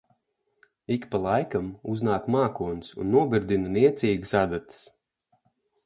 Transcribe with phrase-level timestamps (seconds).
[0.95, 4.85] Ik pa laikam uznāk mākonis un nobirdina niecīgas adatas.